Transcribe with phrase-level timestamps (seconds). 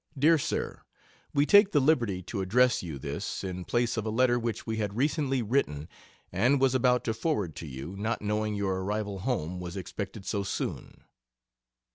[0.17, 0.39] DR.
[0.39, 0.81] SIR,
[1.31, 4.77] We take the liberty to address you this, in place of a letter which we
[4.77, 5.87] had recently written
[6.31, 10.41] and was about to forward to you, not knowing your arrival home was expected so
[10.41, 11.03] soon.